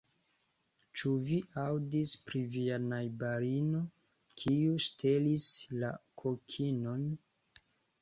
Ĉu 1.01 1.11
vi 1.27 1.37
aŭdis 1.63 2.13
pri 2.31 2.41
via 2.57 2.81
najbarino 2.87 3.85
kiu 4.43 4.83
ŝtelis 4.89 5.49
la 5.85 5.97
kokinon? 6.25 7.11